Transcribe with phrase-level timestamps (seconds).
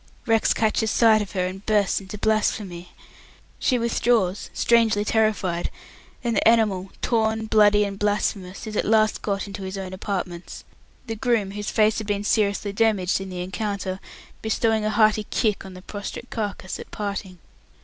[0.25, 2.89] Rex catches sight of her; and bursts into blasphemy.
[3.59, 5.69] She withdraws, strangely terrified;
[6.23, 10.63] and the animal, torn, bloody, and blasphemous, is at last got into his own apartments,
[11.05, 13.99] the groom, whose face had been seriously damaged in the encounter,
[14.41, 17.37] bestowing a hearty kick on the prostrate carcase at parting.